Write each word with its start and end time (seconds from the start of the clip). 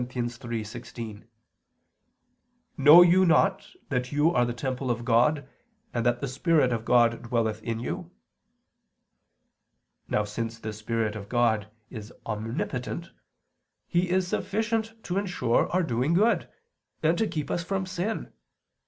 3:16: 0.01 1.25
"Know 2.75 3.03
you 3.03 3.23
not 3.23 3.67
that 3.89 4.11
you 4.11 4.31
are 4.31 4.45
the 4.45 4.51
temple 4.51 4.89
of 4.89 5.05
God, 5.05 5.47
and 5.93 6.03
that 6.03 6.21
the 6.21 6.27
Spirit 6.27 6.73
of 6.73 6.85
God 6.85 7.21
dwelleth 7.21 7.61
in 7.61 7.79
you?" 7.79 8.09
Now 10.07 10.23
since 10.23 10.57
the 10.57 10.73
Spirit 10.73 11.15
of 11.15 11.29
God 11.29 11.69
is 11.91 12.11
omnipotent, 12.25 13.11
He 13.87 14.09
is 14.09 14.27
sufficient 14.27 14.95
to 15.03 15.19
ensure 15.19 15.69
our 15.69 15.83
doing 15.83 16.15
good 16.15 16.49
and 17.03 17.15
to 17.19 17.27
keep 17.27 17.51
us 17.51 17.63
from 17.63 17.85
sin. 17.85 18.33